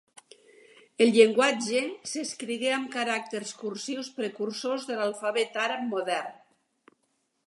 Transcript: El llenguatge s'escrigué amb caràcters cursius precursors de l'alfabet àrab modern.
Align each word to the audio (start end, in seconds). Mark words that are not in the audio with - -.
El 1.05 1.11
llenguatge 1.17 1.81
s'escrigué 2.11 2.71
amb 2.77 2.89
caràcters 2.97 3.53
cursius 3.59 4.09
precursors 4.21 4.89
de 4.93 4.97
l'alfabet 5.01 5.63
àrab 5.69 5.85
modern. 5.95 6.35